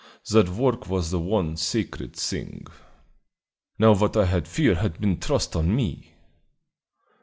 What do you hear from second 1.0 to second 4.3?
the one sacred thing. Now what I